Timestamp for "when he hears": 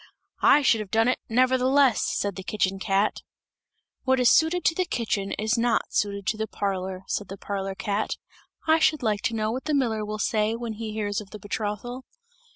10.55-11.21